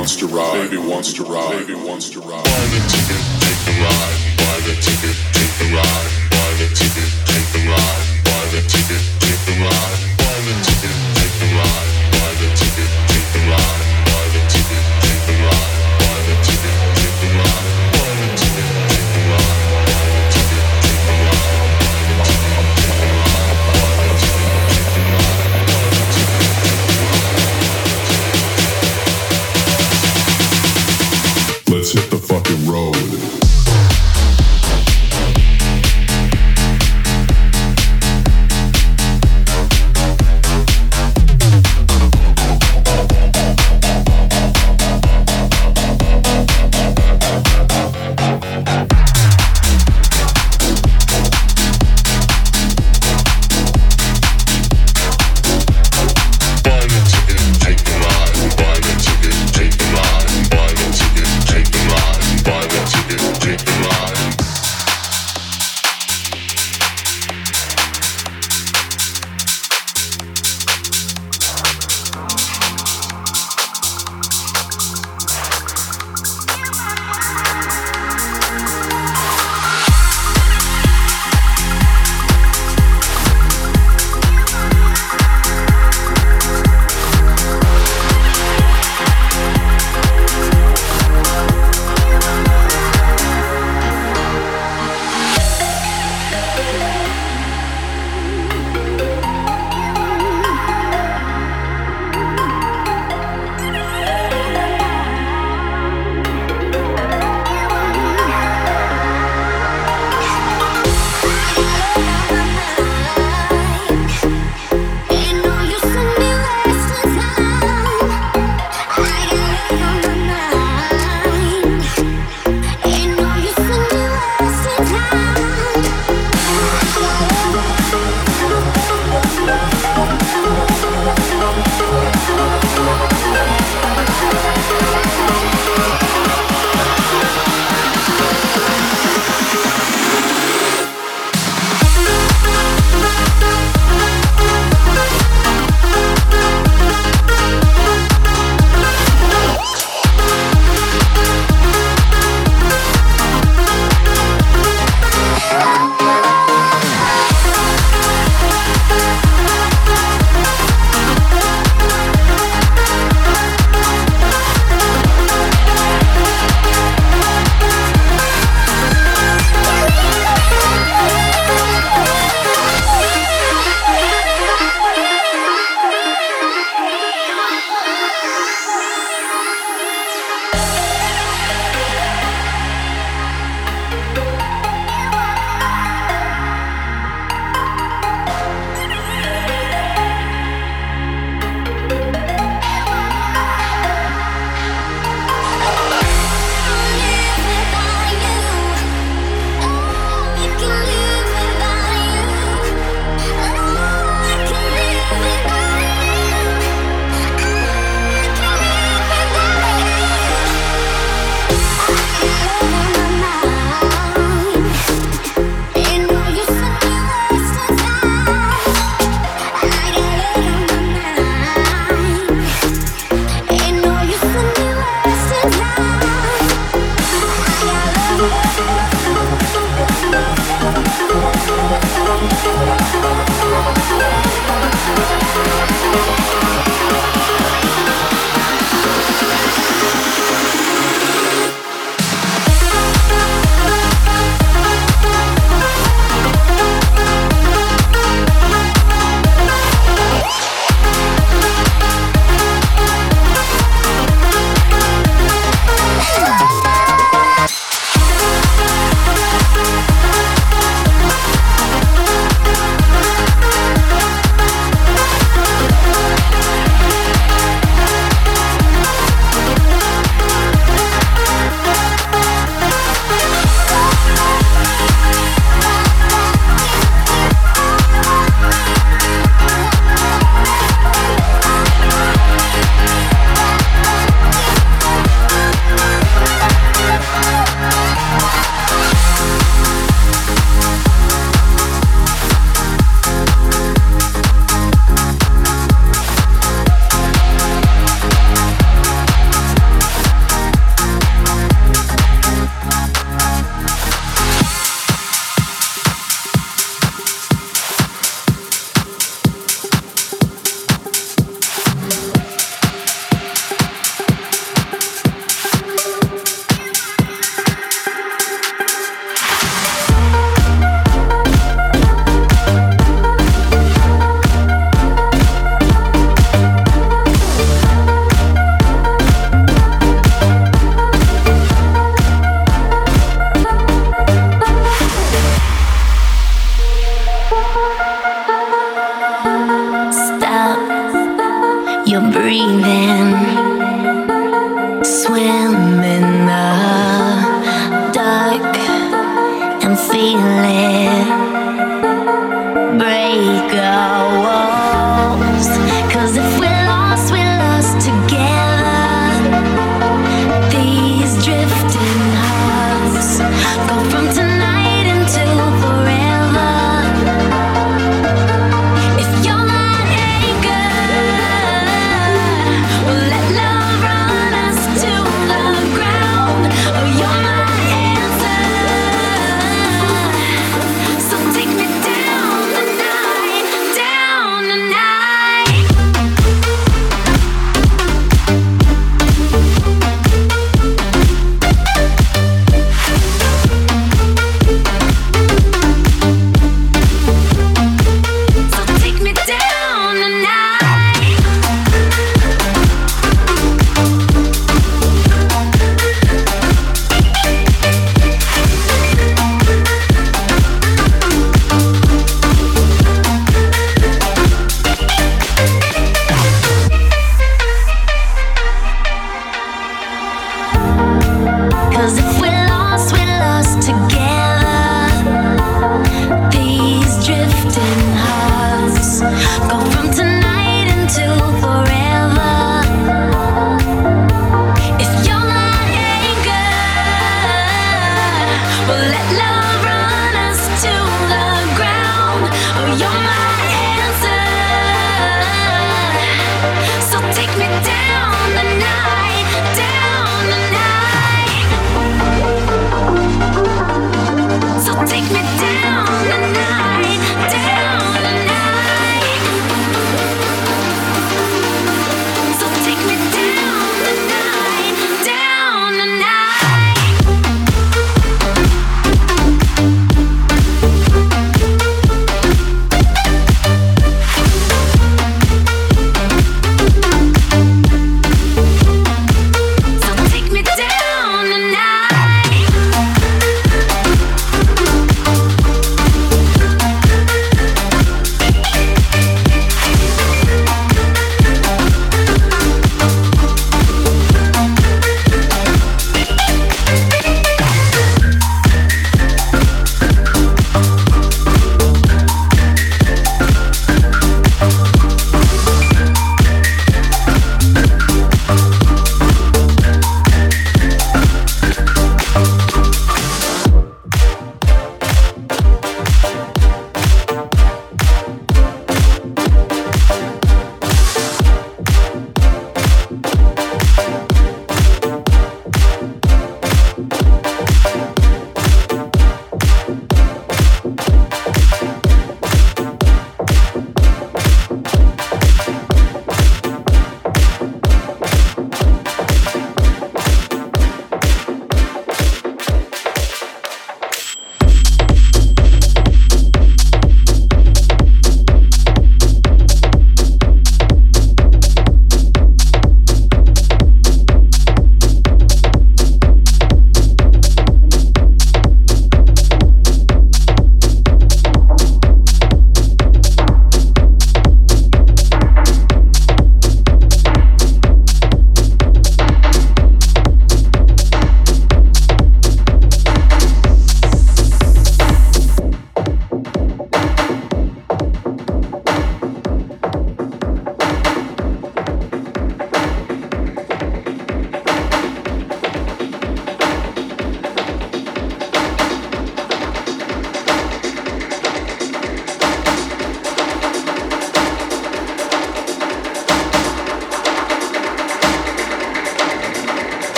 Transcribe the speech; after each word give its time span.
wants 0.00 0.16
to 0.16 0.26
ride. 0.26 0.68
Baby 0.68 0.76
wants 0.76 1.12
to 1.14 1.24
ride. 1.24 1.66
Baby 1.66 1.74
wants 1.74 2.10
to 2.10 2.20
ride. 2.20 2.44
Buy 2.44 2.64
the 2.70 2.80
ticket, 2.86 3.22
take 3.40 3.60
the 3.66 3.74
ride. 3.82 4.18
Buy 4.38 4.56
the 4.68 4.74
ticket, 4.80 5.16
take 5.32 5.54
the 5.58 5.74
ride. 5.74 6.10
Buy 6.30 6.50
the 6.60 6.68
ticket, 6.74 7.10
take 7.26 7.48
the 7.52 7.60
ride. 7.68 8.06
Buy 8.24 8.44
the 8.52 8.60
ticket, 8.68 9.02
take 9.18 9.40
the 9.46 9.54
ride. 9.64 10.00
Buy 10.18 10.36
the 10.46 10.54
ticket, 10.62 10.94
take 11.16 11.34
the 11.40 11.56
ride. 11.56 11.89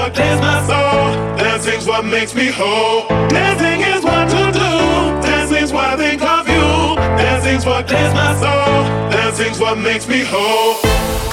What 0.00 0.14
clears 0.14 0.40
my 0.40 0.58
soul. 0.66 1.36
Dancing's 1.36 1.86
what 1.86 2.04
makes 2.04 2.34
me 2.34 2.46
whole. 2.46 3.06
Dancing 3.28 3.80
is 3.94 4.02
what 4.02 4.26
to 4.34 4.42
do. 4.58 4.70
Dancing's 5.28 5.72
what 5.72 5.84
I 5.84 5.96
think 5.96 6.22
of 6.22 6.48
you. 6.48 6.96
Dancing's 7.22 7.66
what 7.66 7.86
clears 7.86 8.14
my 8.14 8.32
soul. 8.42 8.84
Dancing's 9.10 9.58
what 9.60 9.76
makes 9.78 10.08
me 10.08 10.24
whole. 10.24 11.29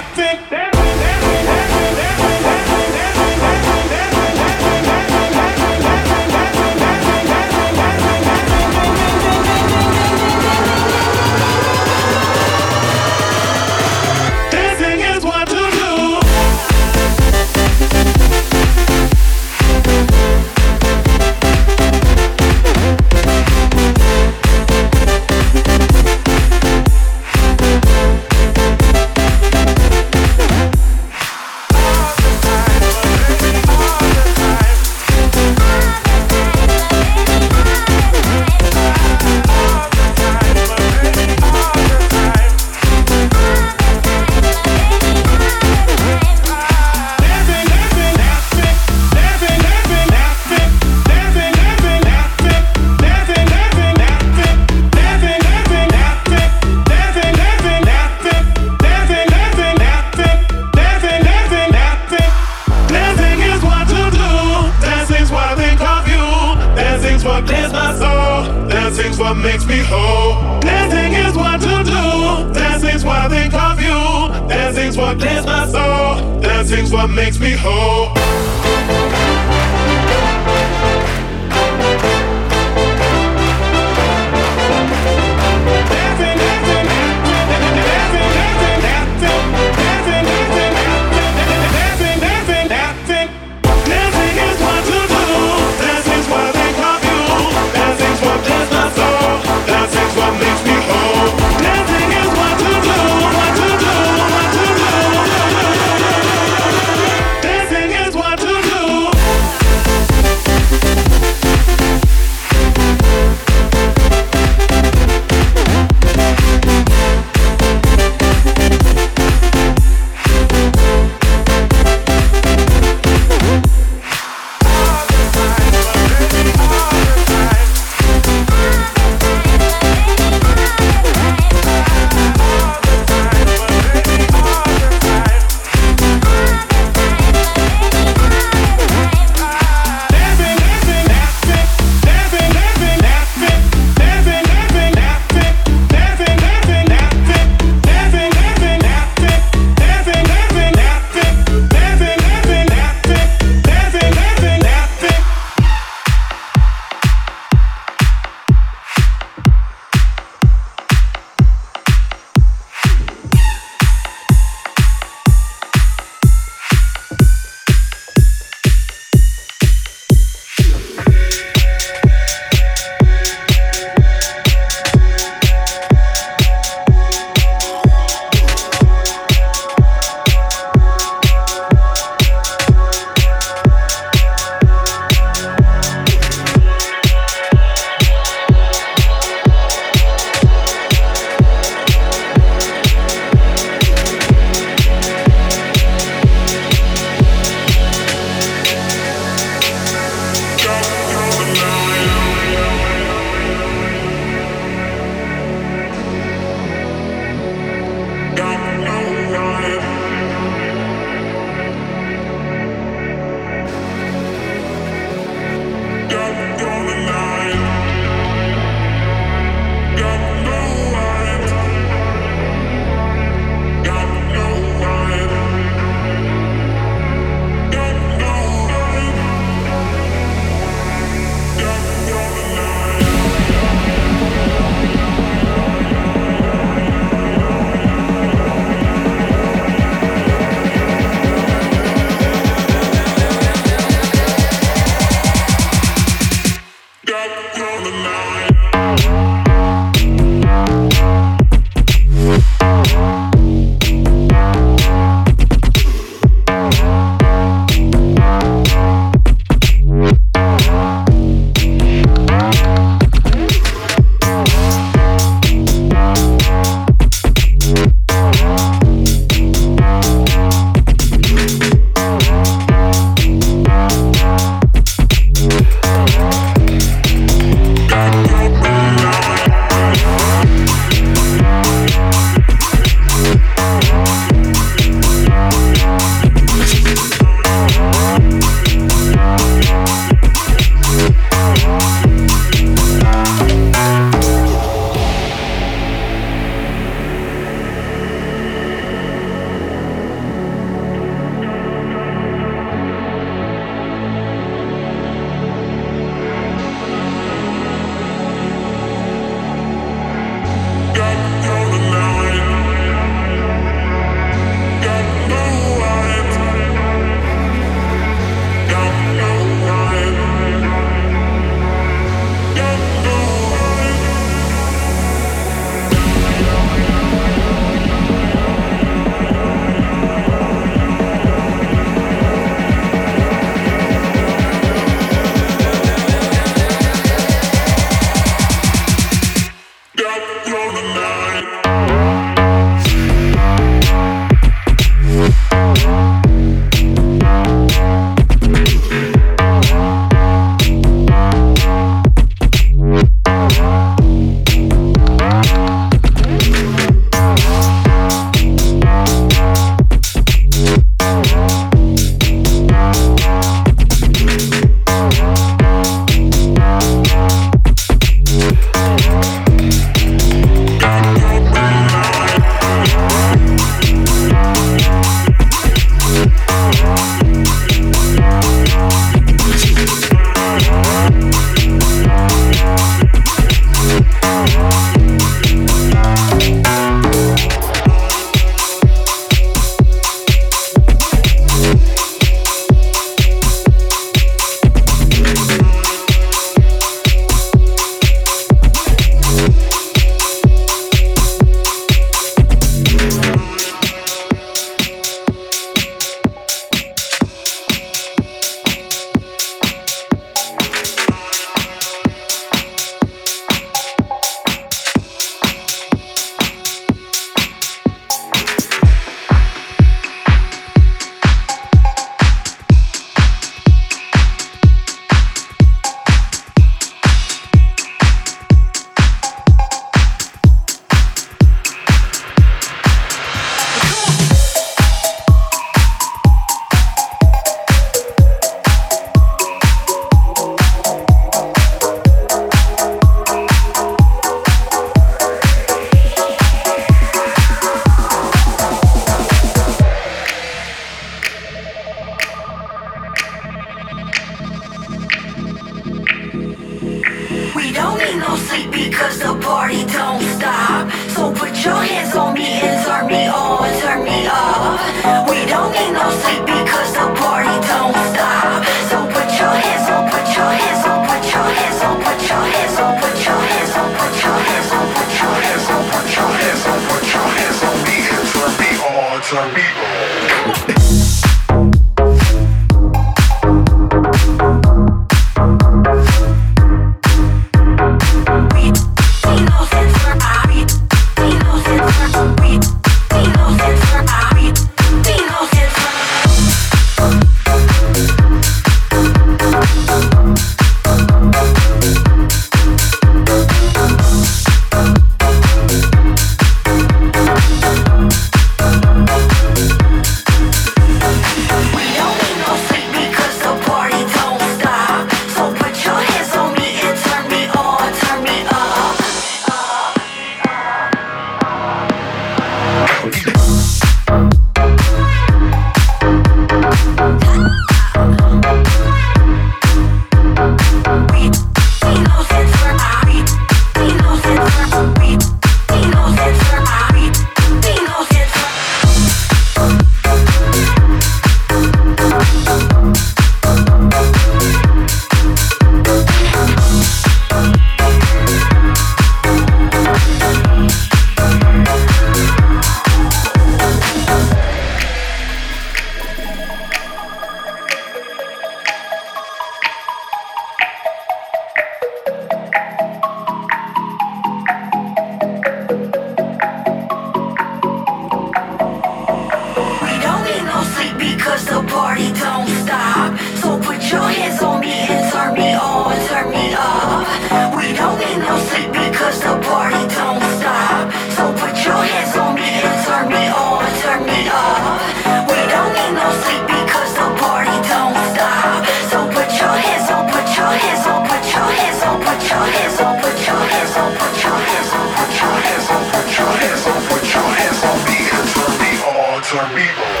our 599.33 599.47
people. 599.55 600.00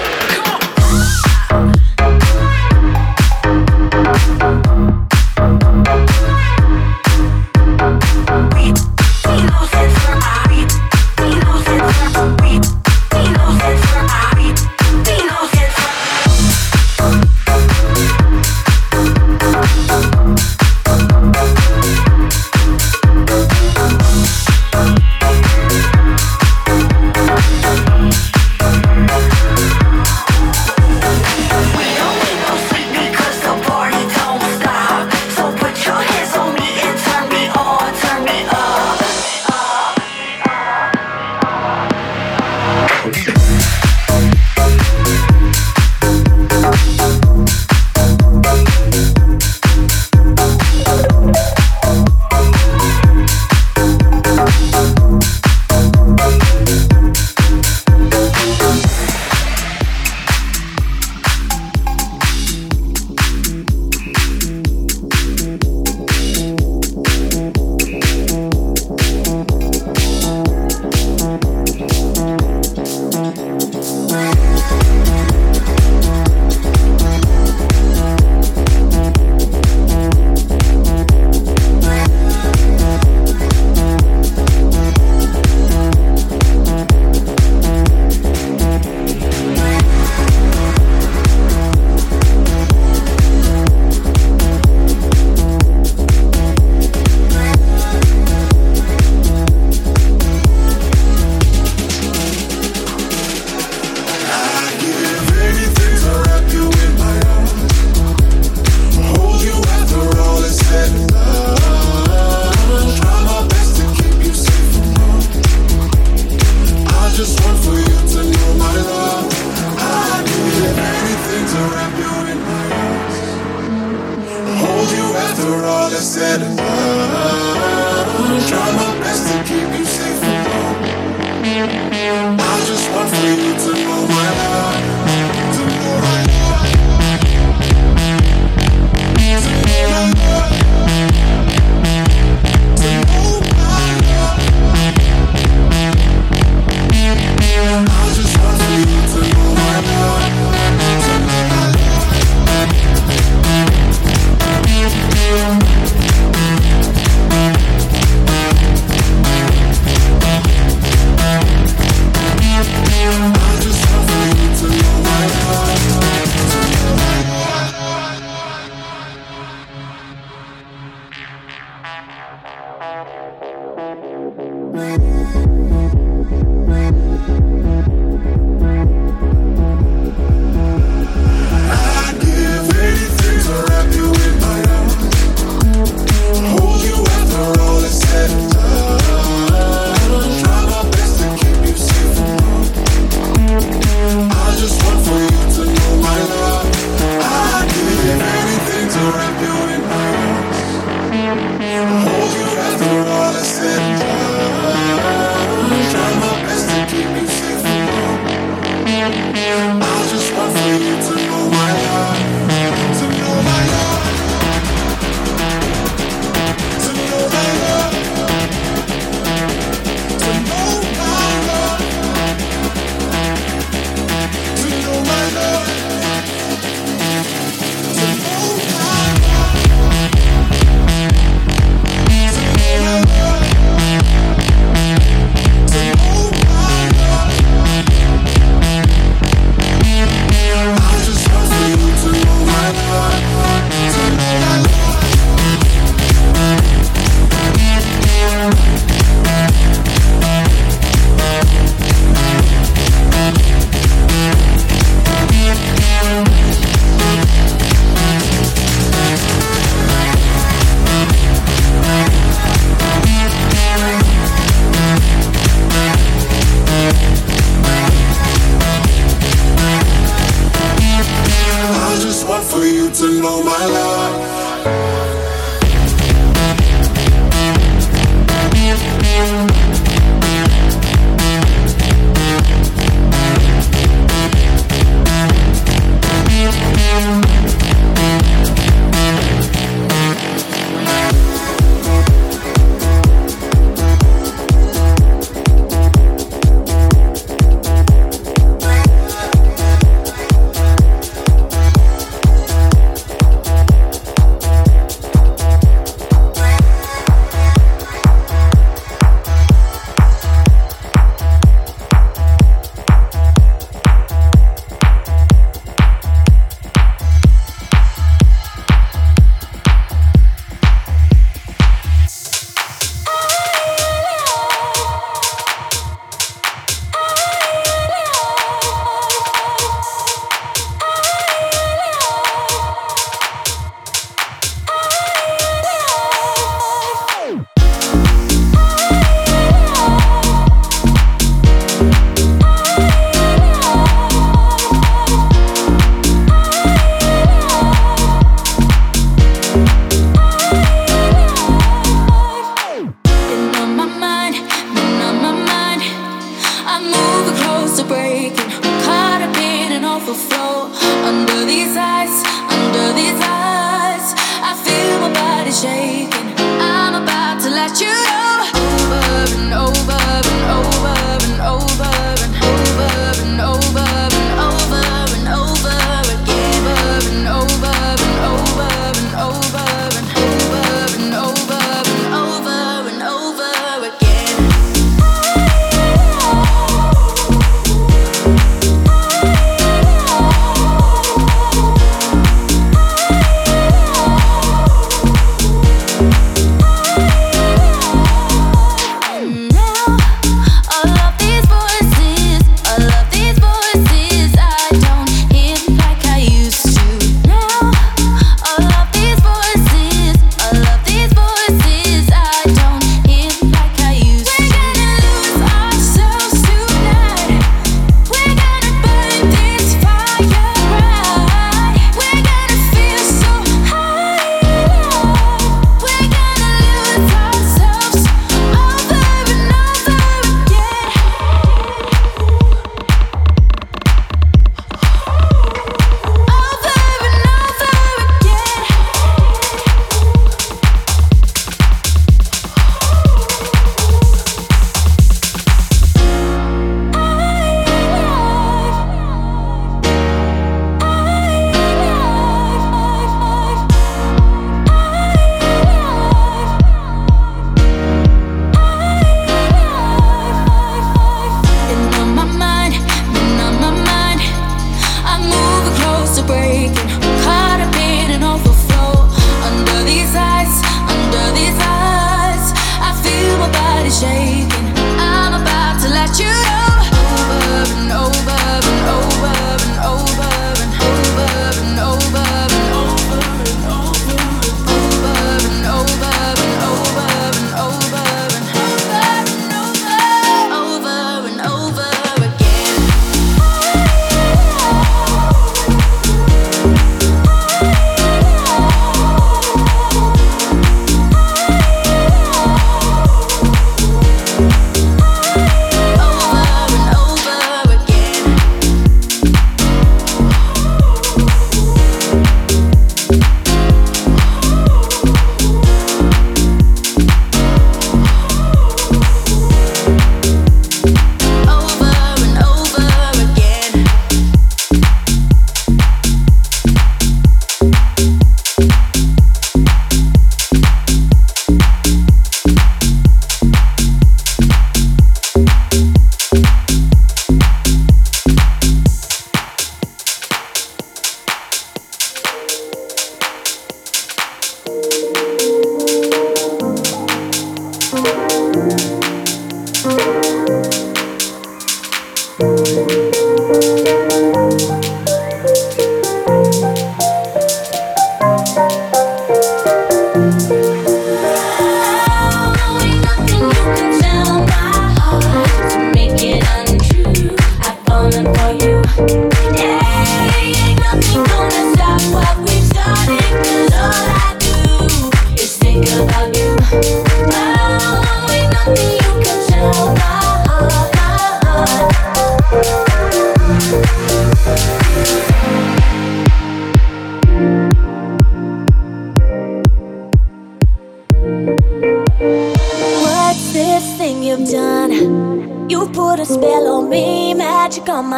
Drama. 128.51 128.90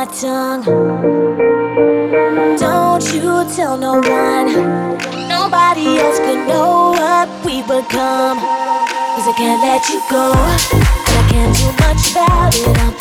my 0.06 0.12
tongue. 0.12 0.64
Don't 2.58 3.04
you 3.14 3.46
tell 3.56 3.78
no 3.78 3.94
one. 3.94 4.48
Nobody 5.28 5.98
else 6.00 6.20
could 6.20 6.48
know 6.48 6.92
what 6.92 7.30
we've 7.46 7.66
become. 7.66 8.38
Cause 8.40 9.28
I 9.28 9.34
can't 9.38 9.62
let 9.62 9.88
you 9.90 10.02
go. 10.10 10.34
I 10.36 11.22
can't 11.30 11.56
do 11.56 11.68
much 11.84 12.12
about 12.12 12.56
it. 12.56 12.78
I'm 12.80 12.93